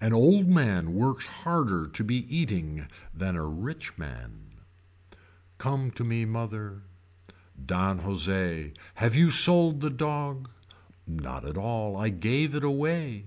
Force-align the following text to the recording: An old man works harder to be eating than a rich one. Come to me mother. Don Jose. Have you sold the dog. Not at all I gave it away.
An 0.00 0.12
old 0.12 0.48
man 0.48 0.94
works 0.96 1.26
harder 1.26 1.86
to 1.86 2.02
be 2.02 2.16
eating 2.28 2.88
than 3.14 3.36
a 3.36 3.46
rich 3.46 3.96
one. 3.96 4.50
Come 5.58 5.92
to 5.92 6.02
me 6.02 6.24
mother. 6.24 6.82
Don 7.64 8.00
Jose. 8.00 8.72
Have 8.94 9.14
you 9.14 9.30
sold 9.30 9.80
the 9.82 9.90
dog. 9.90 10.50
Not 11.06 11.44
at 11.44 11.56
all 11.56 11.96
I 11.96 12.08
gave 12.08 12.56
it 12.56 12.64
away. 12.64 13.26